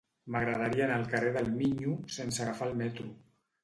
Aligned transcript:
M'agradaria 0.35 0.85
anar 0.85 0.95
al 1.01 1.05
carrer 1.13 1.31
del 1.37 1.53
Miño 1.61 1.97
sense 2.19 2.45
agafar 2.51 2.73
el 2.75 2.79
metro. 2.85 3.11